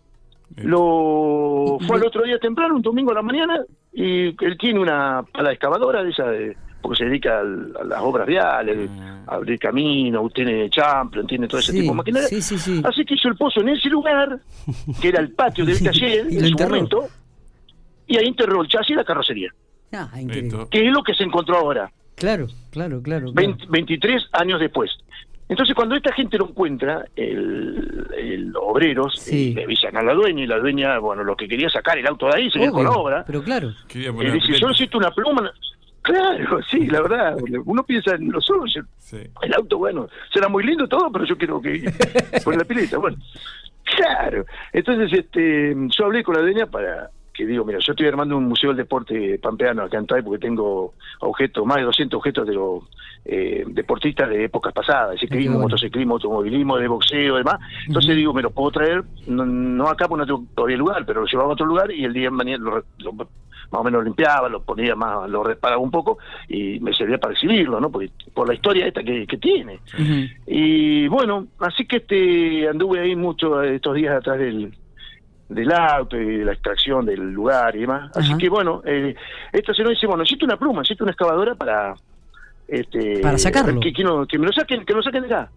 lo 0.57 1.77
fue 1.85 1.95
al 1.95 2.01
lo- 2.01 2.07
otro 2.07 2.23
día 2.23 2.37
temprano, 2.39 2.75
un 2.75 2.81
domingo 2.81 3.11
a 3.11 3.15
la 3.15 3.21
mañana, 3.21 3.61
y 3.91 4.27
él 4.45 4.57
tiene 4.59 4.79
una 4.79 5.23
pala 5.31 5.51
excavadora 5.51 6.03
de 6.03 6.09
esa, 6.11 6.25
de, 6.29 6.55
porque 6.83 6.97
se 6.99 7.05
dedica 7.05 7.39
al- 7.39 7.73
a 7.79 7.83
las 7.85 8.01
obras 8.01 8.27
viales, 8.27 8.89
Ah. 8.99 9.23
a 9.25 9.35
abrir 9.35 9.57
camino, 9.57 10.29
tiene 10.29 10.69
champlon, 10.69 11.25
tiene 11.25 11.47
todo 11.47 11.59
ese 11.59 11.71
Sí, 11.71 11.79
tipo 11.79 11.93
de 11.93 11.97
maquinaria. 11.97 12.27
sí, 12.27 12.41
sí, 12.41 12.59
sí. 12.59 12.81
Así 12.85 13.03
que 13.05 13.15
hizo 13.15 13.29
el 13.29 13.35
pozo 13.37 13.61
en 13.61 13.69
ese 13.69 13.89
lugar, 13.89 14.37
que 15.01 15.07
era 15.07 15.19
el 15.21 15.31
patio 15.31 15.65
del 15.65 15.77
taller 15.83 16.27
en 16.27 16.39
su 16.41 16.45
enterró. 16.45 16.69
momento, 16.69 17.07
y 18.05 18.17
ahí 18.17 18.27
enterró 18.27 18.61
el 18.61 18.67
chasis 18.67 18.91
y 18.91 18.95
la 18.95 19.03
carrocería, 19.03 19.49
Ah, 19.93 20.09
increíble. 20.19 20.67
Que 20.69 20.85
es 20.87 20.91
lo 20.93 21.01
que 21.03 21.13
se 21.15 21.23
encontró 21.23 21.55
ahora. 21.57 21.89
Claro, 22.15 22.47
claro, 22.71 23.01
claro. 23.01 23.31
claro. 23.31 23.33
20 23.33 23.65
23 23.69 24.27
años 24.33 24.59
después. 24.59 24.91
Entonces, 25.49 25.75
cuando 25.75 25.95
esta 25.95 26.11
gente 26.13 26.37
lo 26.37 26.47
encuentra, 26.49 27.05
el, 27.15 28.07
el 28.17 28.53
obreros, 28.55 29.19
Sí. 29.19 29.53
le 29.53 29.65
avisan 29.65 29.95
a 29.97 30.01
la 30.01 30.13
dueña 30.13 30.43
y 30.43 30.47
la 30.47 30.57
dueña, 30.57 30.97
bueno, 30.99 31.23
lo 31.23 31.35
que 31.35 31.47
quería 31.47 31.69
sacar 31.69 31.97
el 31.97 32.07
auto 32.07 32.27
de 32.27 32.35
ahí, 32.35 32.49
seguir 32.49 32.71
con 32.71 32.83
la 32.85 32.91
Obvio, 32.91 33.01
obra. 33.01 33.23
Pero 33.27 33.43
claro. 33.43 33.71
Poner 33.91 34.31
dice, 34.33 34.57
yo 34.59 34.67
necesito 34.67 34.97
una 34.97 35.11
pluma. 35.11 35.51
Claro, 36.03 36.61
sí, 36.69 36.85
la 36.87 37.01
verdad. 37.01 37.37
Uno 37.65 37.83
piensa 37.83 38.15
en 38.15 38.29
los. 38.29 38.45
Sí. 38.97 39.19
El 39.41 39.53
auto, 39.53 39.77
bueno, 39.77 40.09
será 40.33 40.49
muy 40.49 40.63
lindo 40.63 40.87
todo, 40.87 41.09
pero 41.11 41.23
yo 41.25 41.37
quiero 41.37 41.61
que 41.61 41.81
con 42.43 42.57
la 42.57 42.65
pileta, 42.65 42.97
bueno. 42.97 43.17
Claro. 43.83 44.45
Entonces, 44.73 45.17
este, 45.17 45.73
yo 45.89 46.05
hablé 46.05 46.23
con 46.23 46.35
la 46.35 46.41
dueña 46.41 46.65
para 46.65 47.09
que 47.33 47.45
digo, 47.45 47.65
mira, 47.65 47.79
yo 47.79 47.93
estoy 47.93 48.07
armando 48.07 48.37
un 48.37 48.45
museo 48.45 48.69
del 48.69 48.77
deporte 48.77 49.39
pampeano 49.39 49.83
acá 49.83 49.97
en 49.97 50.05
Tai 50.05 50.21
porque 50.21 50.39
tengo 50.39 50.93
objetos, 51.19 51.65
más 51.65 51.77
de 51.77 51.83
200 51.83 52.17
objetos 52.17 52.47
de 52.47 52.53
los 52.53 52.83
eh, 53.25 53.63
deportistas 53.67 54.29
de 54.29 54.45
épocas 54.45 54.71
pasadas, 54.71 55.19
ciclismo, 55.19 55.53
bueno. 55.53 55.69
motociclismo, 55.69 56.15
automovilismo, 56.15 56.77
de 56.77 56.87
boxeo, 56.87 57.37
demás. 57.37 57.59
Entonces 57.87 58.15
digo, 58.15 58.33
me 58.33 58.43
lo 58.43 58.51
puedo 58.51 58.71
traer, 58.71 59.03
no, 59.27 59.45
no 59.45 59.87
acá 59.87 60.07
porque 60.07 60.21
no 60.21 60.25
tengo 60.27 60.45
todavía 60.53 60.77
lugar, 60.77 61.05
pero 61.05 61.21
lo 61.21 61.27
llevaba 61.27 61.49
a 61.49 61.53
otro 61.53 61.65
lugar 61.65 61.91
y 61.91 62.03
el 62.03 62.13
día 62.13 62.25
de 62.25 62.31
mañana 62.31 62.83
lo, 62.97 63.13
más 63.13 63.27
o 63.71 63.83
menos 63.83 64.01
lo 64.01 64.03
limpiaba, 64.03 64.47
lo 64.47 64.61
ponía 64.61 64.95
más, 64.95 65.27
lo 65.27 65.43
reparaba 65.43 65.81
un 65.81 65.89
poco 65.89 66.19
y 66.47 66.79
me 66.81 66.93
servía 66.93 67.17
para 67.17 67.33
exhibirlo, 67.33 67.79
¿no? 67.79 67.89
Porque, 67.89 68.11
por 68.31 68.47
la 68.47 68.53
historia 68.53 68.85
esta 68.85 69.01
que, 69.03 69.25
que 69.25 69.37
tiene. 69.37 69.79
Y 70.45 71.07
bueno, 71.07 71.47
así 71.59 71.85
que 71.85 71.97
este 71.97 72.67
anduve 72.67 72.99
ahí 72.99 73.15
mucho 73.15 73.63
estos 73.63 73.95
días 73.95 74.17
atrás 74.17 74.37
del, 74.37 74.71
del 75.49 75.71
auto 75.71 76.17
y 76.17 76.37
de 76.39 76.45
la 76.45 76.53
extracción 76.53 77.05
del 77.05 77.31
lugar 77.31 77.75
y 77.75 77.81
demás. 77.81 78.11
Así 78.15 78.29
Ajá. 78.29 78.37
que 78.37 78.49
bueno, 78.49 78.81
eh, 78.85 79.15
esta 79.51 79.73
señora 79.73 79.91
dice, 79.91 80.07
bueno, 80.07 80.23
necesito 80.23 80.45
una 80.45 80.57
pluma, 80.57 80.81
necesito 80.81 81.03
una 81.03 81.11
excavadora 81.11 81.55
para... 81.55 81.93
Este, 82.67 83.19
Para 83.19 83.37
sacarlo. 83.37 83.79
Que, 83.81 83.91
que, 83.93 84.03
no- 84.03 84.25
que 84.25 84.39
me 84.39 84.47
lo 84.47 84.53
saquen, 84.53 84.85
que 84.85 84.93
me 84.93 84.97
lo 84.97 85.03
saquen 85.03 85.21
de 85.23 85.27
acá. 85.27 85.51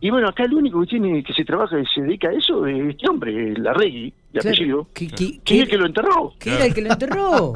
Y 0.00 0.10
bueno, 0.10 0.28
acá 0.28 0.44
el 0.44 0.54
único 0.54 0.80
que 0.80 0.86
tiene 0.86 1.22
que 1.22 1.32
se 1.34 1.44
trabaja 1.44 1.78
y 1.78 1.84
se 1.86 2.00
dedica 2.02 2.28
a 2.28 2.32
eso 2.32 2.66
es 2.66 2.88
este 2.90 3.08
hombre, 3.08 3.52
la 3.58 3.72
Regui, 3.74 4.14
de 4.32 4.40
Claro. 4.40 4.48
apellido, 4.54 4.86
¿Qué, 4.94 5.08
qué, 5.08 5.40
que 5.44 5.56
es 5.56 5.62
el 5.64 5.68
que 5.68 5.76
lo 5.76 5.86
enterró. 5.86 6.32
qué 6.38 6.54
era 6.54 6.66
el 6.66 6.74
que 6.74 6.82
lo 6.82 6.92
enterró? 6.92 7.52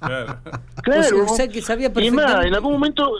Claro. 0.00 0.38
Claro. 0.82 1.24
O 1.24 1.28
sea, 1.34 1.48
que 1.48 1.60
sabía 1.62 1.90
Y 1.96 2.10
más, 2.10 2.44
en 2.44 2.54
algún 2.54 2.72
momento, 2.74 3.10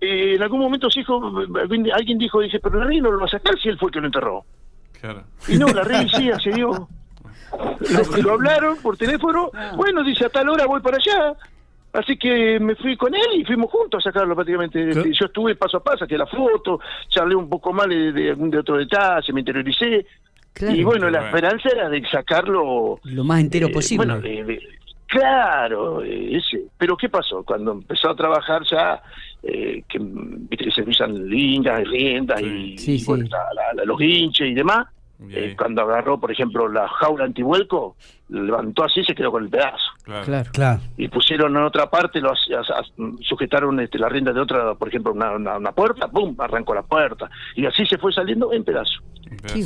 eh, 0.00 0.34
en 0.34 0.42
algún 0.42 0.60
momento 0.60 0.90
se 0.90 1.00
dijo, 1.00 1.20
alguien 1.94 2.18
dijo, 2.18 2.40
dice, 2.40 2.58
pero 2.60 2.78
la 2.80 2.84
Regui 2.86 3.00
no 3.00 3.10
lo 3.12 3.20
va 3.20 3.26
a 3.26 3.28
sacar 3.28 3.58
si 3.58 3.68
él 3.68 3.78
fue 3.78 3.88
el 3.88 3.92
que 3.94 4.00
lo 4.00 4.06
enterró. 4.06 4.44
Claro. 5.00 5.24
Y 5.48 5.56
no, 5.56 5.68
la 5.68 5.82
Regui 5.82 6.08
sí 6.10 6.30
accedió. 6.30 6.88
Lo, 7.90 8.22
lo 8.22 8.32
hablaron 8.32 8.76
por 8.78 8.96
teléfono. 8.96 9.50
Ah. 9.54 9.72
Bueno, 9.76 10.02
dice, 10.04 10.24
a 10.26 10.28
tal 10.28 10.48
hora 10.48 10.66
voy 10.66 10.80
para 10.80 10.96
allá. 10.98 11.34
Así 11.92 12.16
que 12.16 12.60
me 12.60 12.76
fui 12.76 12.96
con 12.96 13.12
él 13.14 13.26
y 13.34 13.44
fuimos 13.44 13.68
juntos 13.70 14.06
a 14.06 14.10
sacarlo 14.12 14.34
prácticamente. 14.36 14.90
Claro. 14.90 15.10
Yo 15.10 15.26
estuve 15.26 15.56
paso 15.56 15.78
a 15.78 15.82
paso, 15.82 15.98
saqué 15.98 16.16
la 16.16 16.26
foto, 16.26 16.78
charlé 17.08 17.34
un 17.34 17.48
poco 17.48 17.72
más 17.72 17.88
de, 17.88 18.12
de 18.12 18.30
algún 18.30 18.48
de 18.50 18.58
otro 18.58 18.76
detalle, 18.76 19.32
me 19.32 19.40
interioricé. 19.40 20.06
Claro. 20.52 20.74
y 20.76 20.82
bueno, 20.82 21.08
la 21.10 21.20
Bueno. 21.20 21.26
esperanza 21.36 21.68
era 21.72 21.88
de 21.88 22.02
sacarlo 22.08 22.98
Lo 23.04 23.24
más 23.24 23.40
entero 23.40 23.68
eh, 23.68 23.72
posible. 23.72 24.04
bueno, 24.04 24.20
de- 24.20 24.42
de- 24.44 24.60
claro, 25.06 26.02
eh, 26.02 26.36
ese. 26.36 26.62
Pero 26.78 26.96
¿qué 26.96 27.08
pasó? 27.08 27.42
Cuando 27.44 27.72
empezó 27.72 28.10
a 28.10 28.16
trabajar 28.16 28.62
ya, 28.70 29.00
eh, 29.42 29.82
que 29.88 29.98
mm, 29.98 30.48
que 30.48 30.70
se 30.70 30.82
usan 30.82 31.28
lingas 31.28 31.80
y 31.82 31.84
riendas 31.84 32.40
y, 32.42 32.78
Sí, 32.78 32.92
y, 32.94 32.98
sí. 32.98 33.04
bueno, 33.06 33.26
la- 33.30 33.46
la- 33.54 33.74
la- 33.74 33.84
los 33.84 33.98
guinches 33.98 34.48
y 34.48 34.54
demás, 34.54 34.86
eh, 35.28 35.54
cuando 35.56 35.82
agarró, 35.82 36.18
por 36.18 36.30
ejemplo, 36.30 36.68
la 36.68 36.88
jaula 36.88 37.24
antivuelco, 37.24 37.96
lo 38.30 38.44
levantó 38.44 38.84
así 38.84 39.00
y 39.00 39.04
se 39.04 39.14
quedó 39.14 39.30
con 39.30 39.44
el 39.44 39.50
pedazo. 39.50 39.90
claro. 40.24 40.50
Claro. 40.52 40.80
Y 40.96 41.08
pusieron 41.08 41.56
en 41.56 41.62
otra 41.62 41.90
parte, 41.90 42.20
los, 42.20 42.38
as- 42.56 42.92
sujetaron 43.20 43.80
este, 43.80 43.98
la 43.98 44.08
rienda 44.08 44.32
de 44.32 44.40
otra, 44.40 44.74
por 44.74 44.88
ejemplo, 44.88 45.12
una, 45.12 45.32
una, 45.32 45.58
una 45.58 45.72
puerta, 45.72 46.08
¡pum! 46.08 46.34
Arrancó 46.38 46.74
la 46.74 46.82
puerta. 46.82 47.28
Y 47.56 47.66
así 47.66 47.84
se 47.86 47.98
fue 47.98 48.12
saliendo 48.12 48.52
en 48.52 48.64
pedazos. 48.64 49.02
Qué 49.30 49.64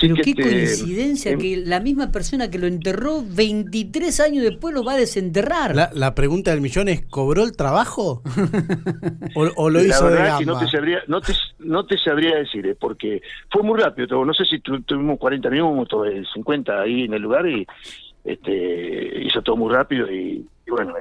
Pero 0.00 0.14
qué 0.16 0.34
coincidencia 0.34 1.36
que 1.38 1.62
la 1.64 1.78
misma 1.78 2.10
persona 2.10 2.50
que 2.50 2.58
lo 2.58 2.66
enterró 2.66 3.22
23 3.24 4.18
años 4.20 4.42
después 4.42 4.74
lo 4.74 4.82
va 4.82 4.94
a 4.94 4.96
desenterrar. 4.96 5.76
La, 5.94 6.14
pregunta 6.14 6.50
del 6.50 6.60
millón 6.60 6.88
es, 6.88 7.06
¿cobró 7.06 7.44
el 7.44 7.56
trabajo? 7.56 8.22
¿O, 9.36 9.70
lo 9.70 9.84
hizo 9.84 10.10
de 10.10 10.18
que 10.38 10.44
no 10.44 10.58
te 10.58 10.66
sabría, 10.66 10.98
no 11.06 11.20
te, 11.20 11.34
no 11.60 11.86
te 11.86 11.98
sabría 11.98 12.36
decir, 12.36 12.66
¿eh? 12.66 12.76
porque 12.78 13.22
fue 13.50 13.62
muy 13.62 13.78
rápido. 13.78 14.24
No 14.24 14.34
sé 14.34 14.44
si 14.44 14.58
tuvimos 14.60 15.18
40 15.20 15.50
minutos, 15.50 16.08
50 16.34 16.80
ahí 16.80 17.04
en 17.04 17.14
el 17.14 17.22
lugar 17.22 17.46
y 17.46 17.64
este, 18.26 19.22
hizo 19.24 19.40
todo 19.42 19.56
muy 19.56 19.72
rápido 19.72 20.10
y, 20.10 20.44
bueno, 20.68 20.94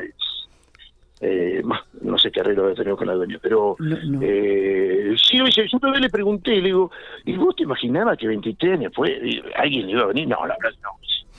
eh, 1.21 1.63
no 2.01 2.17
sé 2.17 2.31
qué 2.31 2.41
arreglo 2.41 2.63
había 2.63 2.75
tenido 2.75 2.97
con 2.97 3.07
la 3.07 3.13
dueña, 3.13 3.39
pero 3.41 3.75
Eh, 4.21 5.15
sí, 5.17 5.37
yo 5.37 5.79
todavía 5.79 6.01
le 6.01 6.09
pregunté, 6.09 6.51
le 6.57 6.67
digo, 6.69 6.91
¿y 7.25 7.35
vos 7.35 7.55
te 7.55 7.63
imaginabas 7.63 8.17
que 8.17 8.27
23 8.27 8.73
años 8.73 8.91
después 8.91 9.11
alguien 9.55 9.89
iba 9.89 10.03
a 10.03 10.07
venir? 10.07 10.27
No, 10.27 10.45
la 10.45 10.55
verdad 10.61 10.77
no. 10.83 10.91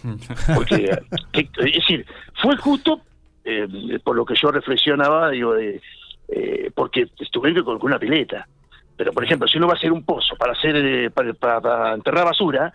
Porque, 0.54 0.98
es 1.32 1.74
decir, 1.74 2.06
fue 2.40 2.56
justo 2.56 3.00
eh, 3.44 3.98
por 4.02 4.16
lo 4.16 4.24
que 4.24 4.34
yo 4.34 4.50
reflexionaba, 4.50 5.30
digo, 5.30 5.54
de, 5.54 5.80
eh, 6.28 6.70
porque 6.74 7.08
estuve 7.20 7.62
con 7.62 7.78
una 7.82 7.98
pileta. 7.98 8.46
Pero, 8.96 9.12
por 9.12 9.24
ejemplo, 9.24 9.46
si 9.46 9.58
uno 9.58 9.66
va 9.66 9.74
a 9.74 9.76
hacer 9.76 9.92
un 9.92 10.04
pozo 10.04 10.34
para 10.36 10.52
hacer 10.52 10.74
eh, 10.76 11.10
para 11.10 11.94
enterrar 11.94 12.24
basura, 12.24 12.72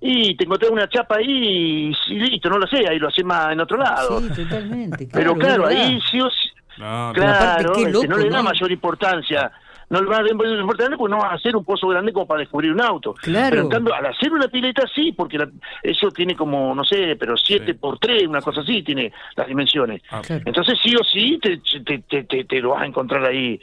y 0.00 0.36
te 0.36 0.44
encontré 0.44 0.68
una 0.68 0.88
chapa 0.88 1.16
ahí 1.16 1.92
y, 2.08 2.14
listo, 2.14 2.48
no 2.48 2.58
lo 2.58 2.66
sé, 2.66 2.88
ahí 2.88 2.98
lo 2.98 3.08
haces 3.08 3.24
más 3.24 3.52
en 3.52 3.60
otro 3.60 3.76
lado. 3.76 4.20
Sí, 4.20 4.44
totalmente. 4.44 5.08
Pero 5.12 5.34
claro, 5.34 5.66
ahí 5.66 6.00
sí 6.10 6.20
o 6.20 6.30
sí. 6.30 6.50
claro, 6.76 7.74
este, 7.74 8.08
no 8.08 8.16
le 8.16 8.30
da 8.30 8.42
mayor 8.42 8.70
importancia. 8.70 9.50
No 9.90 10.02
le 10.02 10.06
va 10.06 10.18
a 10.18 10.22
dar 10.22 10.30
importancia 10.30 10.96
porque 10.98 11.10
no 11.10 11.18
va 11.18 11.30
a 11.30 11.34
hacer 11.34 11.56
un 11.56 11.64
pozo 11.64 11.88
grande 11.88 12.12
como 12.12 12.26
para 12.26 12.40
descubrir 12.40 12.72
un 12.72 12.80
auto. 12.82 13.14
Claro. 13.14 13.50
Pero 13.50 13.62
en 13.62 13.68
cambio, 13.70 13.94
al 13.94 14.04
hacer 14.04 14.30
una 14.32 14.46
pileta 14.46 14.84
sí, 14.94 15.12
porque 15.12 15.38
eso 15.82 16.10
tiene 16.10 16.36
como, 16.36 16.74
no 16.74 16.84
sé, 16.84 17.16
pero 17.16 17.36
7 17.38 17.74
por 17.74 17.98
3, 17.98 18.26
una 18.26 18.42
cosa 18.42 18.60
así, 18.60 18.82
tiene 18.82 19.10
las 19.34 19.46
dimensiones. 19.46 20.02
Ah. 20.10 20.20
Entonces 20.28 20.78
sí 20.82 20.94
o 20.94 21.02
sí 21.02 21.38
te, 21.40 21.58
te, 21.80 22.22
te, 22.24 22.44
te, 22.44 22.60
lo 22.60 22.70
vas 22.70 22.82
a 22.82 22.86
encontrar 22.86 23.24
ahí 23.24 23.58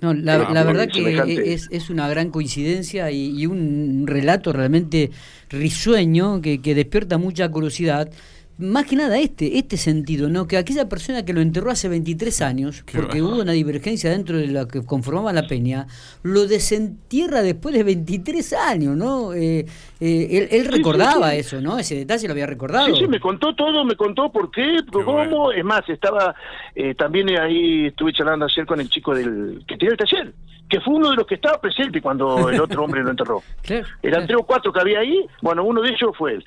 no, 0.00 0.12
la, 0.12 0.50
la 0.50 0.62
verdad 0.64 0.88
que 0.88 1.54
es, 1.54 1.68
es, 1.70 1.88
una 1.88 2.06
gran 2.08 2.30
coincidencia 2.30 3.10
y, 3.10 3.46
un 3.46 4.04
relato 4.06 4.52
realmente 4.52 5.10
risueño 5.48 6.42
que, 6.42 6.60
que 6.60 6.74
despierta 6.74 7.16
mucha 7.16 7.48
curiosidad 7.50 8.10
más 8.58 8.86
que 8.86 8.96
nada 8.96 9.18
este, 9.18 9.58
este 9.58 9.76
sentido, 9.76 10.30
¿no? 10.30 10.46
Que 10.46 10.56
aquella 10.56 10.88
persona 10.88 11.24
que 11.24 11.34
lo 11.34 11.40
enterró 11.42 11.70
hace 11.70 11.88
23 11.88 12.40
años, 12.40 12.84
porque 12.90 13.20
hubo 13.20 13.40
una 13.42 13.52
divergencia 13.52 14.10
dentro 14.10 14.38
de 14.38 14.46
la 14.46 14.66
que 14.66 14.84
conformaba 14.84 15.32
la 15.32 15.46
peña, 15.46 15.86
lo 16.22 16.46
desentierra 16.46 17.42
después 17.42 17.74
de 17.74 17.84
23 17.84 18.52
años, 18.54 18.96
¿no? 18.96 19.34
Eh, 19.34 19.66
eh, 20.00 20.48
él, 20.50 20.64
recordaba 20.66 21.34
eso, 21.34 21.60
¿no? 21.60 21.78
Ese 21.78 21.96
detalle 21.96 22.28
lo 22.28 22.32
había 22.32 22.46
recordado. 22.46 22.86
Sí, 22.86 23.02
sí, 23.02 23.08
me 23.08 23.20
contó 23.20 23.54
todo, 23.54 23.84
me 23.84 23.94
contó 23.94 24.32
por 24.32 24.50
qué, 24.50 24.78
cómo, 24.90 25.52
es 25.52 25.64
más, 25.64 25.86
estaba, 25.88 26.34
eh, 26.74 26.94
también 26.94 27.28
ahí 27.38 27.86
estuve 27.86 28.14
charlando 28.14 28.46
ayer 28.46 28.64
con 28.64 28.80
el 28.80 28.88
chico 28.88 29.14
del 29.14 29.64
que 29.66 29.76
tiene 29.76 29.92
el 29.92 29.98
taller, 29.98 30.32
que 30.68 30.80
fue 30.80 30.94
uno 30.94 31.10
de 31.10 31.16
los 31.16 31.26
que 31.26 31.34
estaba 31.34 31.60
presente 31.60 32.00
cuando 32.00 32.48
el 32.48 32.60
otro 32.60 32.84
hombre 32.84 33.02
lo 33.02 33.10
enterró. 33.10 33.42
Eran 34.02 34.26
tres 34.26 34.38
o 34.38 34.44
cuatro 34.44 34.72
que 34.72 34.80
había 34.80 35.00
ahí, 35.00 35.26
bueno, 35.42 35.62
uno 35.62 35.82
de 35.82 35.90
ellos 35.90 36.10
fue 36.16 36.34
él. 36.34 36.44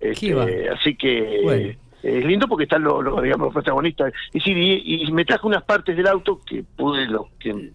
Este, 0.00 0.68
así 0.70 0.94
que 0.96 1.76
es 2.02 2.24
lindo 2.24 2.46
porque 2.46 2.64
están 2.64 2.82
los, 2.82 3.22
digamos, 3.22 3.52
protagonistas. 3.52 4.12
Y, 4.32 4.40
sí, 4.40 4.52
y, 4.54 5.10
me 5.12 5.24
traje 5.24 5.46
unas 5.46 5.64
partes 5.64 5.96
del 5.96 6.06
auto 6.06 6.40
que 6.44 6.62
pude, 6.62 7.06
lo, 7.06 7.28
que 7.38 7.72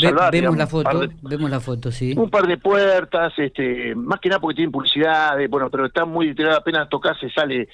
salvar. 0.00 0.32
Vemos 0.32 0.56
la 0.56 0.66
foto, 0.66 1.00
vemos 1.22 1.50
la 1.50 1.60
foto, 1.60 1.92
sí. 1.92 2.14
Un 2.16 2.30
par 2.30 2.46
de 2.46 2.56
puertas, 2.56 3.32
este, 3.38 3.94
más 3.94 4.20
que 4.20 4.28
nada 4.28 4.40
porque 4.40 4.56
tienen 4.56 4.72
publicidad, 4.72 5.36
bueno, 5.48 5.70
pero 5.70 5.86
está 5.86 6.04
muy 6.04 6.34
apenas 6.50 6.88
tocarse 6.88 7.28
sale. 7.30 7.68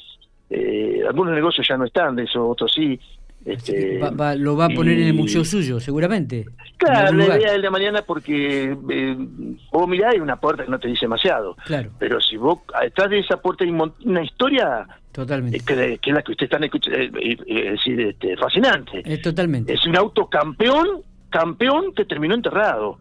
Eh, 0.50 1.02
algunos 1.08 1.34
negocios 1.34 1.66
ya 1.66 1.76
no 1.76 1.84
están 1.84 2.16
de 2.16 2.24
eso, 2.24 2.48
otros 2.48 2.72
sí. 2.72 2.98
Este, 3.44 4.00
lo 4.36 4.56
va 4.56 4.64
a 4.66 4.68
poner 4.70 4.98
en 4.98 5.08
el 5.08 5.14
museo 5.14 5.44
suyo, 5.44 5.78
seguramente. 5.78 6.46
Claro, 6.78 7.16
la 7.16 7.38
idea 7.38 7.58
de 7.58 7.70
mañana 7.70 8.02
porque 8.02 8.76
eh, 8.90 9.16
vos 9.70 9.88
mirá, 9.88 10.10
hay 10.10 10.20
una 10.20 10.36
puerta 10.36 10.64
que 10.64 10.70
no 10.70 10.78
te 10.78 10.88
dice 10.88 11.00
demasiado. 11.02 11.54
Claro. 11.66 11.90
Pero 11.98 12.20
si 12.20 12.36
vos, 12.36 12.60
detrás 12.82 13.10
de 13.10 13.18
esa 13.18 13.36
puerta 13.36 13.64
hay 13.64 13.70
una 13.70 14.22
historia 14.22 14.86
Totalmente. 15.14 15.60
Que, 15.60 16.00
es 16.02 16.12
la 16.12 16.22
que 16.22 16.32
usted 16.32 16.46
está 16.46 16.56
escuchando, 16.56 16.98
eh, 16.98 17.36
es 17.46 17.70
decir, 17.72 18.00
este, 18.00 18.36
fascinante. 18.36 19.00
Es 19.04 19.22
totalmente. 19.22 19.72
Es 19.72 19.86
un 19.86 19.96
auto 19.96 20.26
campeón, 20.26 21.02
campeón 21.30 21.94
que 21.94 22.04
terminó 22.04 22.34
enterrado. 22.34 22.98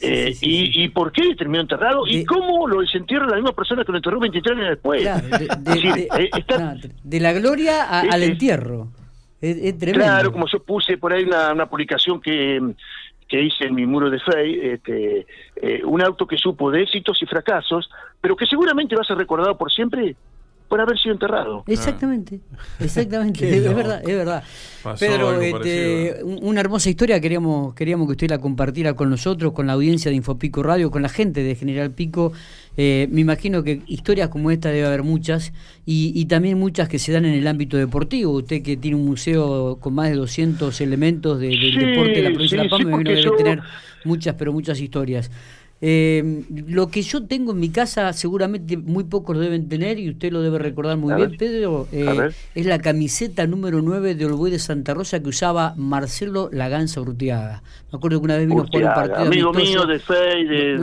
Eh, 0.00 0.32
y, 0.40 0.84
y, 0.84 0.88
por 0.90 1.10
qué 1.10 1.34
terminó 1.34 1.62
enterrado? 1.62 2.06
¿Y 2.06 2.24
cómo 2.24 2.68
lo 2.68 2.80
desentierra 2.80 3.26
la 3.26 3.34
misma 3.34 3.52
persona 3.52 3.84
que 3.84 3.90
lo 3.90 3.98
enterró 3.98 4.20
23 4.20 4.56
años 4.56 4.68
después? 4.70 5.02
de, 7.02 7.20
la 7.20 7.32
gloria 7.32 8.00
al 8.00 8.22
entierro. 8.22 8.92
Claro, 9.40 10.32
como 10.32 10.46
yo 10.46 10.62
puse 10.62 10.98
por 10.98 11.12
ahí 11.12 11.24
una, 11.24 11.66
publicación 11.66 12.20
que, 12.20 12.60
que 13.26 13.42
hice 13.42 13.64
en 13.64 13.74
mi 13.74 13.86
muro 13.86 14.10
de 14.10 14.20
Fey, 14.20 14.60
este, 14.60 15.26
eh, 15.56 15.82
un 15.84 16.02
auto 16.02 16.26
que 16.26 16.36
supo 16.36 16.70
de 16.70 16.82
éxitos 16.82 17.22
y 17.22 17.26
fracasos, 17.26 17.90
pero 18.20 18.36
que 18.36 18.46
seguramente 18.46 18.94
va 18.94 19.02
a 19.02 19.04
ser 19.04 19.16
recordado 19.16 19.56
por 19.56 19.72
siempre 19.72 20.14
por 20.70 20.80
haber 20.80 20.96
sido 20.98 21.14
enterrado. 21.14 21.64
Exactamente, 21.66 22.38
exactamente, 22.80 23.56
es 23.56 23.74
verdad, 23.74 24.00
es 24.08 24.16
verdad. 24.16 24.44
Pedro, 24.98 25.40
este, 25.40 26.22
una 26.22 26.60
hermosa 26.60 26.88
historia, 26.88 27.20
queríamos, 27.20 27.74
queríamos 27.74 28.06
que 28.06 28.12
usted 28.12 28.30
la 28.30 28.38
compartiera 28.38 28.94
con 28.94 29.10
nosotros, 29.10 29.52
con 29.52 29.66
la 29.66 29.72
audiencia 29.72 30.12
de 30.12 30.16
Infopico 30.16 30.62
Radio, 30.62 30.92
con 30.92 31.02
la 31.02 31.08
gente 31.08 31.42
de 31.42 31.56
General 31.56 31.90
Pico. 31.90 32.32
Eh, 32.76 33.08
me 33.10 33.20
imagino 33.20 33.64
que 33.64 33.82
historias 33.88 34.28
como 34.28 34.52
esta 34.52 34.70
debe 34.70 34.86
haber 34.86 35.02
muchas 35.02 35.52
y, 35.84 36.24
también 36.26 36.56
muchas 36.56 36.88
que 36.88 37.00
se 37.00 37.10
dan 37.10 37.24
en 37.24 37.34
el 37.34 37.48
ámbito 37.48 37.76
deportivo. 37.76 38.30
Usted 38.30 38.62
que 38.62 38.76
tiene 38.76 38.96
un 38.96 39.04
museo 39.04 39.76
con 39.80 39.92
más 39.94 40.08
de 40.08 40.14
200 40.14 40.80
elementos 40.80 41.40
del 41.40 41.58
deporte 41.58 42.12
de 42.12 42.22
la 42.22 42.30
provincia 42.30 42.58
de 42.58 42.64
La 42.64 42.70
Pampa, 42.70 42.84
me 42.84 42.90
imagino 42.92 43.10
que 43.10 43.16
debe 43.16 43.36
tener 43.36 43.60
muchas, 44.04 44.36
pero 44.36 44.52
muchas 44.52 44.80
historias. 44.80 45.32
Eh, 45.82 46.42
lo 46.66 46.88
que 46.88 47.00
yo 47.00 47.24
tengo 47.24 47.52
en 47.52 47.60
mi 47.60 47.70
casa 47.70 48.12
seguramente 48.12 48.76
muy 48.76 49.04
pocos 49.04 49.38
deben 49.38 49.66
tener 49.66 49.98
y 49.98 50.10
usted 50.10 50.30
lo 50.30 50.42
debe 50.42 50.58
recordar 50.58 50.98
muy 50.98 51.14
bien, 51.14 51.38
Pedro, 51.38 51.88
eh, 51.90 52.30
es 52.54 52.66
la 52.66 52.80
camiseta 52.80 53.46
número 53.46 53.80
9 53.80 54.14
de 54.14 54.26
Olboy 54.26 54.50
de 54.50 54.58
Santa 54.58 54.92
Rosa 54.92 55.22
que 55.22 55.30
usaba 55.30 55.72
Marcelo 55.78 56.50
Laganza 56.52 57.00
Urtiaga. 57.00 57.62
Me 57.90 57.96
acuerdo 57.96 58.20
que 58.20 58.24
una 58.24 58.36
vez 58.36 58.46
vino 58.46 58.62
a 58.62 58.66
jugar 58.66 58.84
un 58.84 58.94
partido 58.94 59.26
amigo 59.26 59.52
mío 59.54 59.86
de 59.86 59.98
Fey, 59.98 60.44
de, 60.44 60.74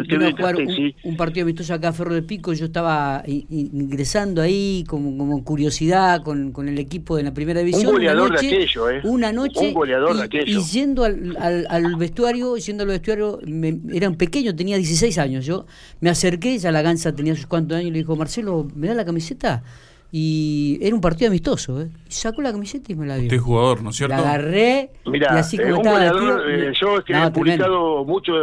un, 1.03 1.15
partido 1.15 1.43
amistoso 1.43 1.75
acá 1.75 1.89
a 1.89 1.93
Ferro 1.93 2.15
de 2.15 2.23
Pico, 2.23 2.53
yo 2.53 2.65
estaba 2.65 3.23
ingresando 3.27 4.41
ahí 4.41 4.83
como, 4.87 5.15
como 5.15 5.43
curiosidad 5.43 6.23
con, 6.23 6.51
con, 6.51 6.67
el 6.67 6.79
equipo 6.79 7.17
de 7.17 7.23
la 7.23 7.33
primera 7.33 7.59
división. 7.59 7.87
Un 7.87 7.93
goleador 7.93 8.31
de 8.31 8.47
aquello, 8.47 8.89
¿eh? 8.89 9.01
Una 9.03 9.31
noche. 9.31 9.67
Un 9.67 9.73
goleador 9.73 10.15
y, 10.15 10.17
de 10.17 10.23
aquello. 10.23 10.59
Y 10.59 10.63
yendo 10.63 11.03
al, 11.03 11.67
al, 11.69 11.95
vestuario, 11.97 12.57
yendo 12.57 12.83
al 12.83 12.89
vestuario, 12.89 13.39
me, 13.45 13.79
era 13.93 14.09
un 14.09 14.15
pequeño, 14.15 14.55
tenía 14.55 14.77
16 14.87 15.17
años. 15.17 15.45
Yo 15.45 15.65
me 15.99 16.09
acerqué, 16.09 16.57
ya 16.57 16.71
la 16.71 16.81
gansa 16.81 17.15
tenía 17.15 17.35
sus 17.35 17.47
cuantos 17.47 17.77
años, 17.77 17.89
y 17.89 17.91
le 17.91 17.99
dijo, 17.99 18.15
Marcelo, 18.15 18.67
¿me 18.75 18.87
da 18.87 18.93
la 18.93 19.05
camiseta? 19.05 19.63
Y 20.11 20.79
era 20.81 20.95
un 20.95 21.01
partido 21.01 21.29
amistoso, 21.29 21.81
¿eh? 21.81 21.89
Y 22.07 22.11
sacó 22.11 22.41
la 22.41 22.51
camiseta 22.51 22.91
y 22.91 22.95
me 22.95 23.05
la 23.05 23.15
dio. 23.15 23.25
Usted 23.25 23.39
jugador, 23.39 23.81
¿no 23.81 23.89
es 23.89 23.97
cierto? 23.97 24.15
La 24.15 24.21
agarré, 24.21 24.91
Mira, 25.05 25.33
y 25.35 25.37
así 25.37 25.57
como 25.57 25.69
eh, 25.69 25.77
estaba 25.77 26.05
eh, 26.05 26.73
yo 26.79 27.03
que 27.03 27.13
he 27.13 27.31
publicado 27.31 28.05
mucho 28.05 28.33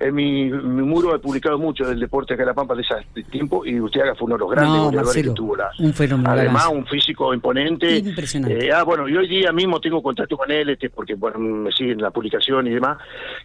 en 0.00 0.14
mi, 0.14 0.50
muro 0.50 1.14
he 1.14 1.18
publicado 1.18 1.58
mucho 1.58 1.86
del 1.86 2.00
deporte 2.00 2.34
acá 2.34 2.42
en 2.42 2.48
La 2.48 2.54
Pampa 2.54 2.74
de 2.74 2.82
ese 2.82 2.94
tiempo 3.30 3.64
y 3.64 3.80
usted 3.80 4.00
fue 4.16 4.26
uno 4.26 4.34
de 4.34 4.40
los 4.40 4.50
grandes 4.50 5.14
que 5.14 5.30
tuvo 5.30 5.56
la, 5.56 5.70
un 5.78 5.92
fenómeno 5.92 6.30
además 6.30 6.68
un 6.68 6.86
físico 6.86 7.32
imponente. 7.32 7.98
Impresionante. 7.98 8.66
Eh, 8.66 8.72
ah 8.72 8.82
bueno 8.82 9.08
y 9.08 9.16
hoy 9.16 9.28
día 9.28 9.52
mismo 9.52 9.80
tengo 9.80 10.02
contacto 10.02 10.36
con 10.36 10.50
él 10.50 10.70
este 10.70 10.90
porque 10.90 11.14
bueno 11.14 11.38
me 11.38 11.72
siguen 11.72 12.00
la 12.00 12.10
publicación 12.10 12.66
y 12.66 12.70
demás. 12.70 12.98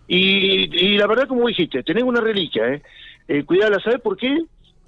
Y, 0.08 0.86
y 0.86 0.98
la 0.98 1.08
verdad 1.08 1.28
como 1.28 1.48
dijiste 1.48 1.84
tenés 1.84 2.04
una 2.04 2.22
reliquia 2.22 2.74
eh, 2.74 2.82
eh 3.28 3.44
cuidala 3.44 3.80
¿sabes 3.80 4.02
por 4.02 4.18
qué? 4.18 4.38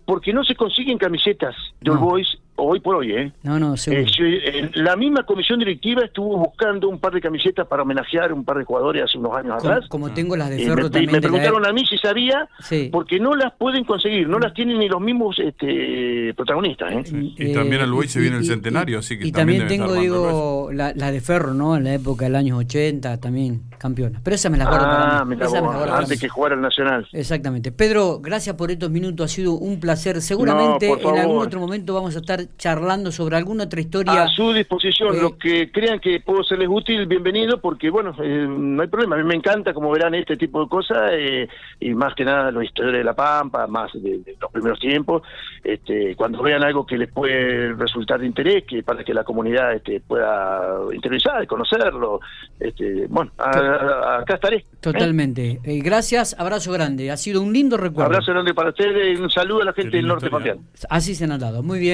porque 0.05 0.33
no 0.33 0.43
se 0.43 0.55
consiguen 0.55 0.97
camisetas 0.97 1.55
de 1.79 1.91
All 1.91 1.97
Boys 1.97 2.37
hoy 2.55 2.79
por 2.79 2.95
hoy, 2.95 3.11
¿eh? 3.13 3.31
No, 3.43 3.59
no, 3.59 3.77
seguro. 3.77 4.05
Eh, 4.19 4.69
la 4.75 4.95
misma 4.95 5.23
comisión 5.23 5.59
directiva 5.59 6.03
estuvo 6.03 6.37
buscando 6.37 6.89
un 6.89 6.99
par 6.99 7.13
de 7.13 7.21
camisetas 7.21 7.67
para 7.67 7.83
homenajear 7.83 8.31
a 8.31 8.33
un 8.33 8.45
par 8.45 8.57
de 8.57 8.63
jugadores 8.63 9.03
hace 9.03 9.17
unos 9.17 9.35
años 9.35 9.63
atrás. 9.63 9.87
Como 9.89 10.11
tengo 10.11 10.35
las 10.35 10.49
de 10.49 10.59
Ferro 10.59 10.89
también. 10.89 11.11
Me 11.11 11.21
preguntaron 11.21 11.65
a 11.65 11.73
mí 11.73 11.85
si 11.85 11.97
sabía, 11.97 12.47
porque 12.91 13.19
no 13.19 13.35
las 13.35 13.53
pueden 13.53 13.83
conseguir, 13.83 14.27
no 14.27 14.39
las 14.39 14.53
tienen 14.53 14.79
ni 14.79 14.87
los 14.87 15.01
mismos 15.01 15.39
este, 15.39 16.33
protagonistas, 16.35 16.93
¿eh? 16.93 17.03
Y, 17.37 17.53
también 17.53 17.81
al 17.81 17.91
se 18.07 18.19
viene 18.19 18.37
el 18.37 18.45
centenario, 18.45 18.99
así 18.99 19.17
que 19.17 19.27
y 19.27 19.31
también, 19.31 19.67
tengo, 19.67 19.93
digo, 19.93 20.69
la, 20.73 20.93
la, 20.95 21.11
de 21.11 21.21
Ferro, 21.21 21.53
¿no? 21.53 21.75
En 21.75 21.83
la 21.83 21.93
época 21.93 22.25
del 22.25 22.35
años 22.35 22.57
80 22.59 23.19
también, 23.19 23.63
campeona. 23.77 24.19
Pero 24.23 24.35
esa 24.35 24.49
me 24.49 24.57
la 24.57 24.65
guardo 24.65 24.85
ah, 24.87 25.25
Me 25.25 25.35
la 25.35 25.97
antes 25.97 26.19
que 26.19 26.29
jugar 26.29 26.53
al 26.53 26.61
Nacional. 26.61 27.07
Exactamente. 27.11 27.71
Pedro, 27.71 28.19
gracias 28.19 28.55
por 28.55 28.71
estos 28.71 28.89
minutos, 28.89 29.31
ha 29.31 29.33
sido 29.33 29.53
un 29.53 29.79
placer. 29.79 30.21
Seguramente 30.21 30.89
en 30.89 31.17
algún 31.17 31.37
otro 31.37 31.59
momento 31.59 31.93
vamos 31.93 32.15
a 32.15 32.19
estar 32.19 32.40
estar 32.41 32.57
charlando 32.57 33.11
sobre 33.11 33.35
alguna 33.37 33.63
otra 33.65 33.81
historia. 33.81 34.23
A 34.23 34.27
su 34.27 34.53
disposición, 34.53 35.15
Eh, 35.15 35.21
los 35.21 35.33
que 35.35 35.71
crean 35.71 35.99
que 35.99 36.19
puedo 36.19 36.43
serles 36.43 36.67
útil, 36.69 37.05
bienvenido, 37.05 37.59
porque 37.61 37.89
bueno, 37.89 38.15
eh, 38.21 38.45
no 38.49 38.81
hay 38.81 38.87
problema. 38.87 39.15
A 39.15 39.19
mí 39.19 39.23
me 39.25 39.35
encanta, 39.35 39.73
como 39.73 39.91
verán, 39.91 40.13
este 40.15 40.37
tipo 40.37 40.61
de 40.63 40.69
cosas, 40.69 41.11
eh, 41.13 41.47
y 41.79 41.93
más 41.93 42.13
que 42.15 42.25
nada 42.25 42.51
los 42.51 42.63
historias 42.63 42.93
de 42.93 43.03
La 43.03 43.13
Pampa, 43.13 43.67
más 43.67 43.91
de, 43.93 44.19
de 44.19 44.35
los 44.39 44.51
primeros 44.51 44.79
tiempos. 44.79 45.21
Este, 45.63 46.15
cuando 46.15 46.41
vean 46.41 46.63
algo 46.63 46.85
que 46.85 46.97
les 46.97 47.11
puede 47.11 47.73
resultar 47.73 48.19
de 48.19 48.25
interés, 48.27 48.63
que 48.67 48.83
para 48.83 49.03
que 49.03 49.13
la 49.13 49.23
comunidad 49.23 49.73
este, 49.73 49.99
pueda 50.01 50.71
interesar, 50.93 51.45
conocerlo, 51.47 52.19
este, 52.59 53.05
bueno, 53.07 53.31
a- 53.37 53.49
a- 53.49 54.19
acá 54.21 54.35
estaré. 54.35 54.65
Totalmente. 54.79 55.59
Eh, 55.63 55.79
gracias, 55.83 56.35
abrazo 56.39 56.71
grande. 56.71 57.11
Ha 57.11 57.17
sido 57.17 57.41
un 57.41 57.53
lindo 57.53 57.77
recuerdo. 57.77 58.05
Abrazo 58.11 58.31
grande 58.31 58.53
para 58.53 58.69
ustedes, 58.69 59.19
un 59.19 59.29
saludo 59.29 59.61
a 59.61 59.65
la 59.65 59.73
gente 59.73 59.97
del 59.97 60.07
norte 60.07 60.29
pampeano. 60.29 60.61
Así 60.89 61.13
se 61.15 61.25
han 61.25 61.37
dado. 61.39 61.61
Muy 61.63 61.79
bien. 61.79 61.91